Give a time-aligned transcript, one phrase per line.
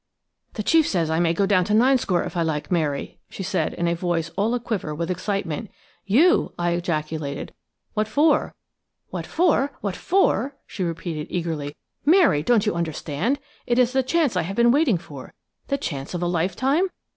[0.53, 3.75] "The chief says I may go down to Ninescore if I like, Mary," she said
[3.75, 5.69] in a voice all a quiver with excitement.
[6.07, 7.53] "You!" I ejaculated.
[7.93, 8.55] "What for?"
[9.11, 11.75] "What for–what for?" she repeated eagerly.
[12.03, 13.37] "Mary, don't you understand?
[13.67, 16.89] It is the chance I have been waiting for–the chance of a lifetime?